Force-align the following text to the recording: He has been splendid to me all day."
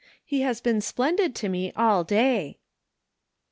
He 0.25 0.41
has 0.41 0.61
been 0.61 0.81
splendid 0.81 1.35
to 1.35 1.47
me 1.47 1.71
all 1.75 2.03
day." 2.03 2.57